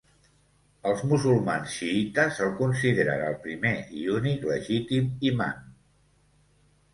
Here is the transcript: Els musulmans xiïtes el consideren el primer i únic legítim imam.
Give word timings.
Els 0.91 1.01
musulmans 1.09 1.73
xiïtes 1.81 2.39
el 2.45 2.49
consideren 2.61 3.21
el 3.27 3.37
primer 3.45 3.75
i 4.01 4.07
únic 4.15 4.49
legítim 4.53 5.13
imam. 5.31 5.63